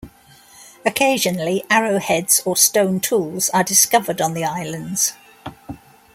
Occasionally, 0.83 1.63
arrowheads 1.69 2.41
or 2.43 2.57
stone 2.57 2.99
tools 3.01 3.51
are 3.51 3.63
discovered 3.63 4.19
on 4.19 4.33
the 4.33 4.43
islands. 4.43 5.13